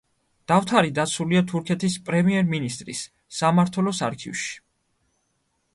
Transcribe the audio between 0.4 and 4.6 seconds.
დავთარი დაცულია თურქეთის პრემიერ-მინისტრის სამმართველოს არქივში.